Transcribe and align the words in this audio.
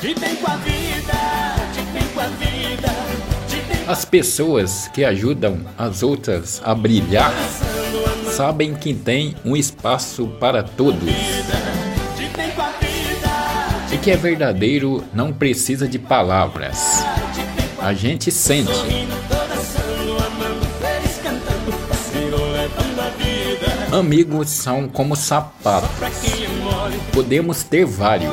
de 0.00 0.14
bem 0.14 0.34
com 0.36 0.50
a 0.50 0.56
vida, 0.56 1.12
de 1.74 1.82
bem 1.92 2.08
com 2.14 2.20
a 2.20 2.26
vida, 2.26 2.88
As 3.86 4.04
pessoas 4.04 4.88
que 4.94 5.04
ajudam 5.04 5.60
as 5.76 6.02
outras 6.02 6.62
a 6.64 6.74
brilhar 6.74 7.32
sabem 8.32 8.74
que 8.74 8.94
tem 8.94 9.36
um 9.44 9.54
espaço 9.54 10.26
para 10.40 10.62
todos 10.62 11.02
e 13.92 13.98
que 13.98 14.10
é 14.10 14.16
verdadeiro 14.16 15.04
não 15.12 15.32
precisa 15.32 15.86
de 15.86 15.98
palavras. 15.98 17.04
A 17.78 17.92
gente 17.92 18.30
sente. 18.30 18.70
Amigos 23.92 24.48
são 24.48 24.88
como 24.88 25.16
sapatos. 25.16 25.90
Podemos 27.12 27.64
ter 27.64 27.84
vários, 27.84 28.32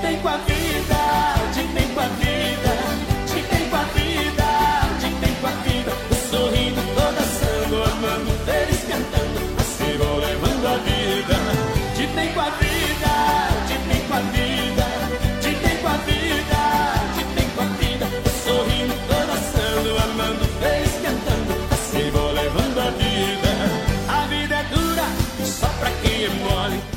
tem 0.00 0.16
quatro. 0.20 0.59